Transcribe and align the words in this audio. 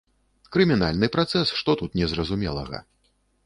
Крымінальны 0.55 1.11
працэс, 1.17 1.47
што 1.61 1.77
тут 1.85 1.91
не 2.03 2.11
зразумелага? 2.15 2.85